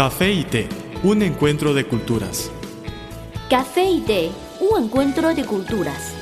[0.00, 0.66] Café y té,
[1.02, 2.50] un encuentro de culturas.
[3.50, 6.14] Café y té, un encuentro de culturas.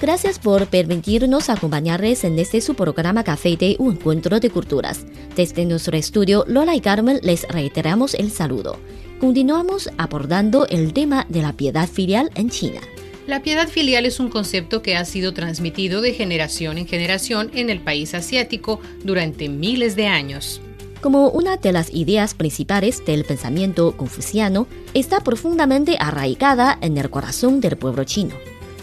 [0.00, 5.04] Gracias por permitirnos acompañarles en este su programa Café y té, un encuentro de culturas.
[5.36, 8.78] Desde nuestro estudio, Lola y Carmen les reiteramos el saludo.
[9.20, 12.80] Continuamos abordando el tema de la piedad filial en China.
[13.26, 17.68] La piedad filial es un concepto que ha sido transmitido de generación en generación en
[17.68, 20.62] el país asiático durante miles de años.
[21.04, 27.60] Como una de las ideas principales del pensamiento confuciano, está profundamente arraigada en el corazón
[27.60, 28.34] del pueblo chino,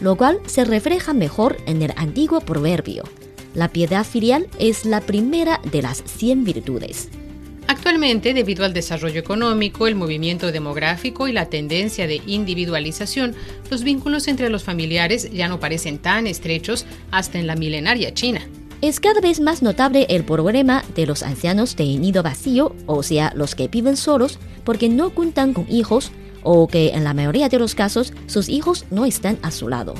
[0.01, 3.05] lo cual se refleja mejor en el antiguo proverbio.
[3.55, 7.09] La piedad filial es la primera de las 100 virtudes.
[7.65, 13.33] Actualmente, debido al desarrollo económico, el movimiento demográfico y la tendencia de individualización,
[13.71, 18.47] los vínculos entre los familiares ya no parecen tan estrechos hasta en la milenaria China.
[18.81, 23.31] Es cada vez más notable el problema de los ancianos de nido vacío, o sea,
[23.35, 27.59] los que viven solos porque no cuentan con hijos o que en la mayoría de
[27.59, 29.93] los casos sus hijos no están a su lado.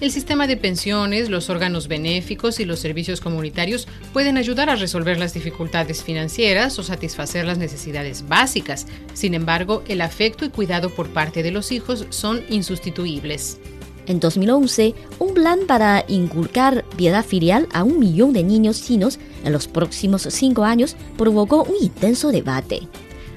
[0.00, 5.18] El sistema de pensiones, los órganos benéficos y los servicios comunitarios pueden ayudar a resolver
[5.18, 8.86] las dificultades financieras o satisfacer las necesidades básicas.
[9.12, 13.58] Sin embargo, el afecto y cuidado por parte de los hijos son insustituibles.
[14.06, 19.52] En 2011, un plan para inculcar piedad filial a un millón de niños chinos en
[19.52, 22.80] los próximos cinco años provocó un intenso debate.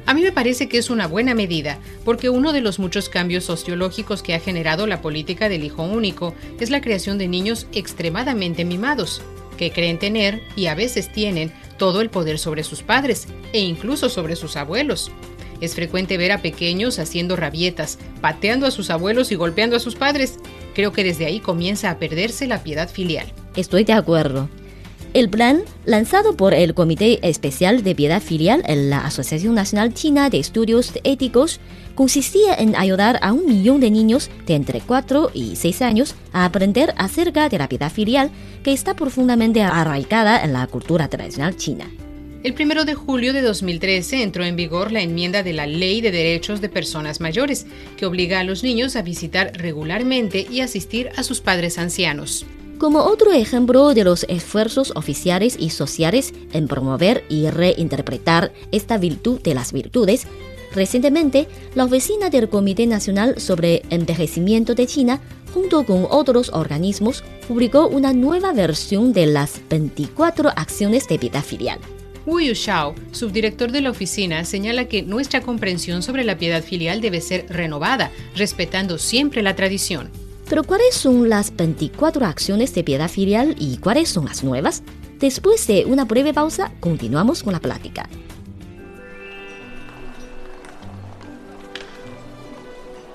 [0.08, 3.43] A mí me parece que es una buena medida, porque uno de los muchos cambios
[3.43, 8.66] sociológicos que ha generado la política del hijo único es la creación de niños extremadamente
[8.66, 9.21] mimados,
[9.58, 14.09] que creen tener, y a veces tienen, todo el poder sobre sus padres e incluso
[14.09, 15.11] sobre sus abuelos.
[15.61, 19.95] Es frecuente ver a pequeños haciendo rabietas, pateando a sus abuelos y golpeando a sus
[19.95, 20.38] padres.
[20.75, 23.25] Creo que desde ahí comienza a perderse la piedad filial.
[23.55, 24.49] Estoy de acuerdo.
[25.13, 30.29] El plan, lanzado por el Comité Especial de Piedad Filial en la Asociación Nacional China
[30.29, 31.61] de Estudios Éticos,
[31.95, 36.43] consistía en ayudar a un millón de niños de entre 4 y 6 años a
[36.43, 38.30] aprender acerca de la piedad filial
[38.61, 41.89] que está profundamente arraigada en la cultura tradicional china.
[42.45, 46.11] El 1 de julio de 2013 entró en vigor la enmienda de la Ley de
[46.11, 47.66] Derechos de Personas Mayores,
[47.98, 52.45] que obliga a los niños a visitar regularmente y asistir a sus padres ancianos.
[52.78, 59.42] Como otro ejemplo de los esfuerzos oficiales y sociales en promover y reinterpretar esta virtud
[59.42, 60.27] de las virtudes,
[60.72, 65.20] recientemente la oficina del Comité Nacional sobre Envejecimiento de China,
[65.52, 71.80] junto con otros organismos, publicó una nueva versión de las 24 acciones de piedad filial.
[72.25, 77.21] Wu Yushao, subdirector de la oficina, señala que nuestra comprensión sobre la piedad filial debe
[77.21, 80.09] ser renovada, respetando siempre la tradición.
[80.49, 84.81] Pero ¿cuáles son las 24 acciones de piedad filial y cuáles son las nuevas?
[85.19, 88.09] Después de una breve pausa, continuamos con la plática.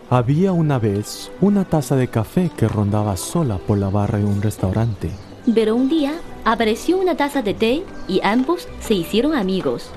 [0.08, 4.42] Había una vez una taza de café que rondaba sola por la barra de un
[4.42, 5.10] restaurante.
[5.54, 6.14] Pero un día
[6.44, 9.90] apareció una taza de té y ambos se hicieron amigos.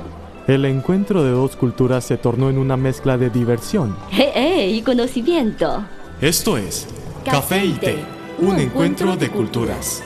[0.48, 3.96] El encuentro de dos culturas se tornó en una mezcla de diversión.
[4.12, 4.70] ¡Eh, eh!
[4.70, 5.86] Y conocimiento.
[6.20, 6.88] Esto es
[7.24, 7.98] Café y té,
[8.40, 10.04] un encuentro de culturas.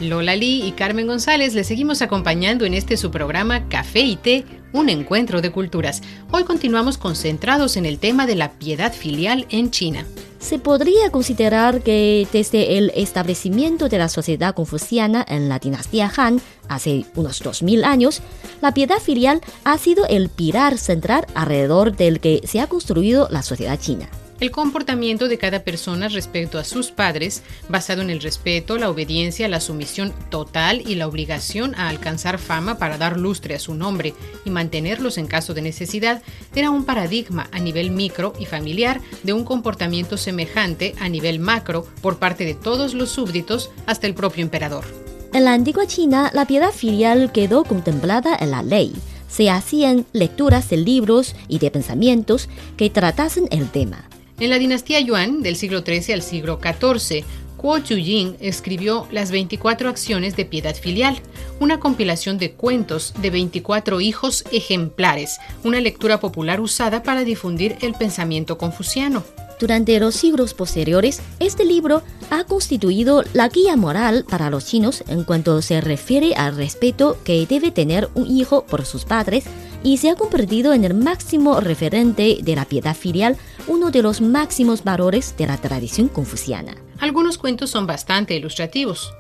[0.01, 4.45] Lola Lee y Carmen González les seguimos acompañando en este su programa Café y Té,
[4.75, 6.03] un encuentro de culturas.
[6.31, 10.07] Hoy continuamos concentrados en el tema de la piedad filial en China.
[10.39, 16.43] Se podría considerar que desde el establecimiento de la sociedad confuciana en la dinastía Han,
[16.69, 18.21] hace unos 2000 años,
[18.61, 23.43] la piedad filial ha sido el pilar central alrededor del que se ha construido la
[23.43, 24.11] sociedad china.
[24.39, 29.49] El comportamiento de cada persona respecto a sus padres, basado en el respeto, la obediencia,
[29.49, 34.13] la sumisión total y la obligación a alcanzar fama para dar lustre a su nombre
[34.45, 36.23] y mantenerlos en caso de necesidad,
[36.55, 41.87] era un paradigma a nivel micro y familiar de un comportamiento semejante a nivel macro
[42.03, 44.85] por parte de todos los súbditos hasta el propio emperador.
[45.33, 48.93] En la antigua China, la piedad filial quedó contemplada en la ley.
[49.29, 54.09] Se hacían lecturas de libros y de pensamientos que tratasen el tema.
[54.39, 57.25] En la dinastía Yuan, del siglo XIII al siglo XIV,
[57.57, 61.19] Kuo Chuyin escribió Las 24 acciones de piedad filial,
[61.59, 67.95] una compilación de cuentos de 24 hijos ejemplares, una lectura popular usada para difundir el
[67.95, 69.25] pensamiento confuciano.
[69.59, 75.25] Durante los siglos posteriores, este libro ha constituido la guía moral para los chinos en
[75.25, 79.45] cuanto se refiere al respeto que debe tener un hijo por sus padres
[79.87, 83.37] y se ha convertido en el máximo referente de la piedad filial,
[83.69, 86.75] uno de los máximos valores de la tradición confuciana.
[86.99, 89.15] Algunos cuentos son bastante ilustrativos.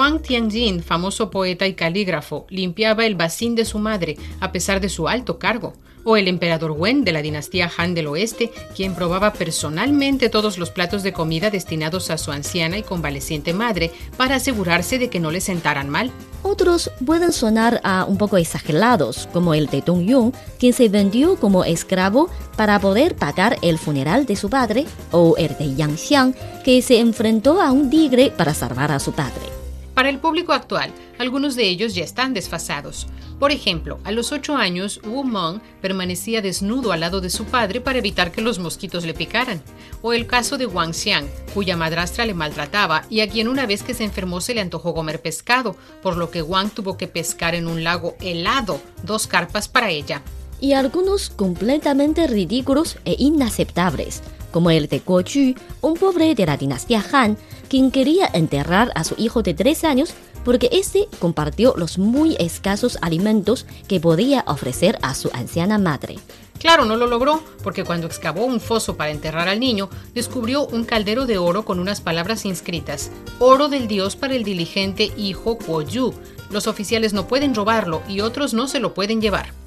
[0.00, 4.88] Huang Tianjin, famoso poeta y calígrafo, limpiaba el bacín de su madre a pesar de
[4.88, 5.74] su alto cargo
[6.04, 10.70] o el emperador Wen de la dinastía Han del Oeste, quien probaba personalmente todos los
[10.70, 15.30] platos de comida destinados a su anciana y convaleciente madre para asegurarse de que no
[15.30, 16.10] le sentaran mal.
[16.42, 21.36] Otros pueden sonar a un poco exagerados, como el de Dong Yun, quien se vendió
[21.36, 26.34] como esclavo para poder pagar el funeral de su padre, o el de Yang Xiang,
[26.64, 29.59] que se enfrentó a un tigre para salvar a su padre.
[30.00, 33.06] Para el público actual, algunos de ellos ya están desfasados.
[33.38, 37.82] Por ejemplo, a los 8 años, Wu Meng permanecía desnudo al lado de su padre
[37.82, 39.60] para evitar que los mosquitos le picaran.
[40.00, 43.82] O el caso de Wang Xiang, cuya madrastra le maltrataba y a quien una vez
[43.82, 47.54] que se enfermó se le antojó comer pescado, por lo que Wang tuvo que pescar
[47.54, 50.22] en un lago helado dos carpas para ella.
[50.62, 56.56] Y algunos completamente ridículos e inaceptables, como el de Guo Chu, un pobre de la
[56.56, 57.36] dinastía Han,
[57.68, 60.14] quien quería enterrar a su hijo de tres años
[60.44, 66.18] porque éste compartió los muy escasos alimentos que podía ofrecer a su anciana madre.
[66.58, 70.84] Claro, no lo logró, porque cuando excavó un foso para enterrar al niño, descubrió un
[70.84, 75.80] caldero de oro con unas palabras inscritas: Oro del dios para el diligente hijo Kuo
[75.80, 76.12] Yu.
[76.50, 79.59] Los oficiales no pueden robarlo y otros no se lo pueden llevar.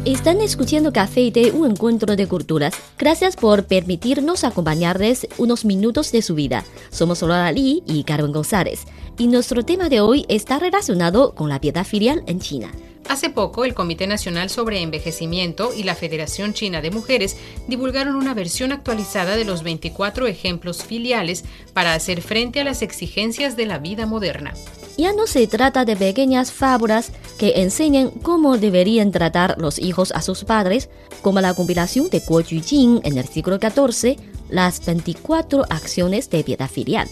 [0.09, 2.73] Están escuchando Café y un encuentro de culturas.
[2.97, 6.65] Gracias por permitirnos acompañarles unos minutos de su vida.
[6.89, 8.85] Somos Lola Lee y Carmen González.
[9.19, 12.71] Y nuestro tema de hoy está relacionado con la piedad filial en China.
[13.07, 18.33] Hace poco, el Comité Nacional sobre Envejecimiento y la Federación China de Mujeres divulgaron una
[18.33, 23.77] versión actualizada de los 24 ejemplos filiales para hacer frente a las exigencias de la
[23.77, 24.55] vida moderna.
[24.99, 30.21] Ya no se trata de pequeñas fábulas que enseñen cómo deberían tratar los hijos a
[30.21, 30.89] sus padres,
[31.21, 34.17] como la compilación de Guo Jing en el siglo XIV,
[34.49, 37.07] las 24 acciones de piedad filial.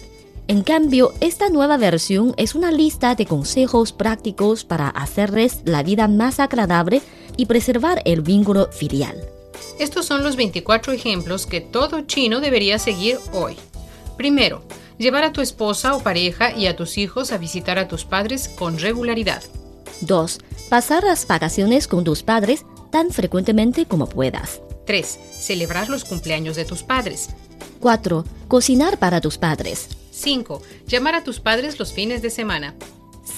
[0.49, 6.09] En cambio, esta nueva versión es una lista de consejos prácticos para hacerles la vida
[6.09, 7.01] más agradable
[7.37, 9.15] y preservar el vínculo filial.
[9.79, 13.55] Estos son los 24 ejemplos que todo chino debería seguir hoy.
[14.17, 14.61] Primero,
[14.97, 18.49] llevar a tu esposa o pareja y a tus hijos a visitar a tus padres
[18.49, 19.43] con regularidad.
[20.01, 20.39] 2.
[20.69, 24.61] Pasar las vacaciones con tus padres tan frecuentemente como puedas.
[24.85, 25.19] 3.
[25.39, 27.29] Celebrar los cumpleaños de tus padres.
[27.79, 28.23] 4.
[28.47, 29.89] Cocinar para tus padres.
[30.11, 30.61] 5.
[30.87, 32.75] Llamar a tus padres los fines de semana.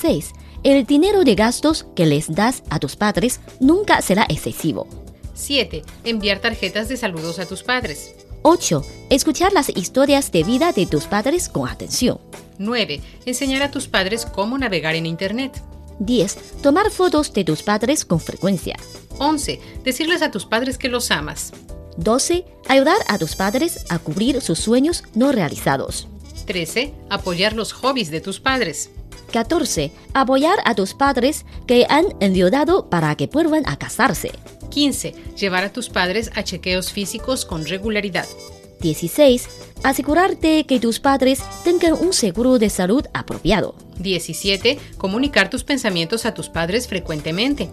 [0.01, 0.31] 6.
[0.63, 4.87] El dinero de gastos que les das a tus padres nunca será excesivo.
[5.33, 5.83] 7.
[6.03, 8.13] Enviar tarjetas de saludos a tus padres.
[8.41, 8.85] 8.
[9.09, 12.19] Escuchar las historias de vida de tus padres con atención.
[12.57, 13.01] 9.
[13.25, 15.61] Enseñar a tus padres cómo navegar en Internet.
[15.99, 16.61] 10.
[16.61, 18.77] Tomar fotos de tus padres con frecuencia.
[19.17, 19.59] 11.
[19.83, 21.51] Decirles a tus padres que los amas.
[21.97, 22.45] 12.
[22.67, 26.07] Ayudar a tus padres a cubrir sus sueños no realizados.
[26.45, 26.93] 13.
[27.09, 28.89] Apoyar los hobbies de tus padres.
[29.29, 29.91] 14.
[30.13, 34.31] Apoyar a tus padres que han enviudado para que vuelvan a casarse.
[34.69, 35.13] 15.
[35.37, 38.27] Llevar a tus padres a chequeos físicos con regularidad.
[38.81, 39.47] 16.
[39.83, 43.75] Asegurarte que tus padres tengan un seguro de salud apropiado.
[43.99, 44.77] 17.
[44.97, 47.69] Comunicar tus pensamientos a tus padres frecuentemente.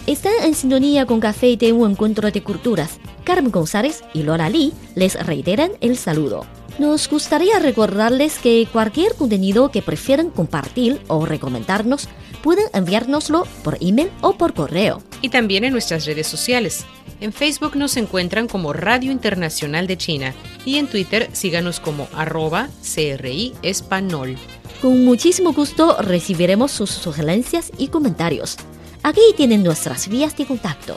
[0.07, 2.99] Están en sintonía con Café Té, un encuentro de culturas.
[3.25, 6.47] Carmen González y Laura Lee les reiteran el saludo.
[6.78, 12.08] Nos gustaría recordarles que cualquier contenido que prefieran compartir o recomendarnos
[12.40, 15.02] pueden enviárnoslo por email o por correo.
[15.20, 16.87] Y también en nuestras redes sociales.
[17.20, 22.68] En Facebook nos encuentran como Radio Internacional de China y en Twitter síganos como arroba
[22.80, 24.37] CRI Espanol.
[24.80, 28.56] Con muchísimo gusto recibiremos sus sugerencias y comentarios.
[29.02, 30.97] Aquí tienen nuestras vías de contacto.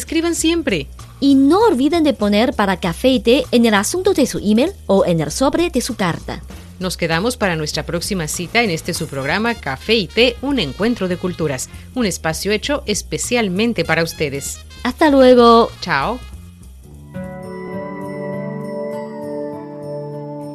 [0.00, 0.86] Escriban siempre.
[1.20, 4.72] Y no olviden de poner para café y té en el asunto de su email
[4.86, 6.40] o en el sobre de su carta.
[6.78, 11.06] Nos quedamos para nuestra próxima cita en este su programa Café y Té, un encuentro
[11.06, 14.58] de culturas, un espacio hecho especialmente para ustedes.
[14.84, 15.70] Hasta luego.
[15.82, 16.18] Chao.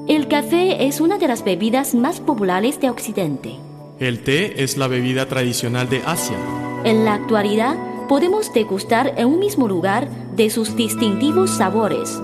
[0.07, 3.59] El café es una de las bebidas más populares de Occidente.
[3.99, 6.37] El té es la bebida tradicional de Asia.
[6.83, 7.75] En la actualidad,
[8.07, 12.21] podemos degustar en un mismo lugar de sus distintivos sabores.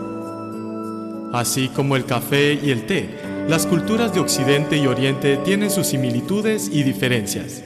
[1.33, 3.09] Así como el café y el té,
[3.47, 7.63] las culturas de Occidente y Oriente tienen sus similitudes y diferencias.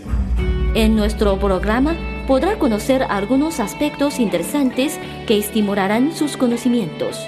[0.75, 1.95] En nuestro programa
[2.27, 7.19] podrá conocer algunos aspectos interesantes que estimularán sus conocimientos.